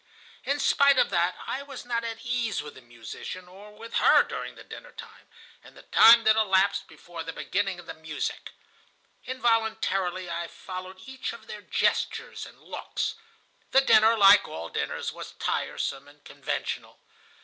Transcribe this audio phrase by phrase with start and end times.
[0.45, 4.23] "In spite of that, I was not at ease with the musician or with her
[4.23, 5.27] during dinner time
[5.63, 8.49] and the time that elapsed before the beginning of the music.
[9.25, 13.13] Involuntarily I followed each of their gestures and looks.
[13.69, 16.97] The dinner, like all dinners, was tiresome and conventional.